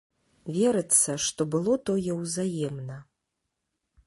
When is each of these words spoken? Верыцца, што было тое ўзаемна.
Верыцца, 0.55 1.17
што 1.27 1.41
было 1.57 1.75
тое 1.91 2.11
ўзаемна. 2.23 2.97